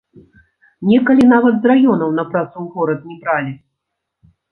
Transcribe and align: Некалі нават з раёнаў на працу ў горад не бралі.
Некалі 0.91 1.23
нават 1.33 1.59
з 1.65 1.69
раёнаў 1.71 2.09
на 2.21 2.25
працу 2.31 2.53
ў 2.63 2.67
горад 2.79 3.05
не 3.11 3.15
бралі. 3.27 3.53